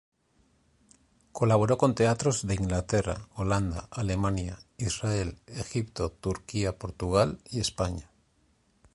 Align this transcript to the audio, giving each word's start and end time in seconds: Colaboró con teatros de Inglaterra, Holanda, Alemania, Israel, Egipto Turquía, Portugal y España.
Colaboró 1.31 1.77
con 1.77 1.93
teatros 1.93 2.47
de 2.47 2.55
Inglaterra, 2.55 3.27
Holanda, 3.35 3.87
Alemania, 3.91 4.57
Israel, 4.79 5.37
Egipto 5.45 6.09
Turquía, 6.11 6.79
Portugal 6.79 7.37
y 7.51 7.59
España. 7.59 8.09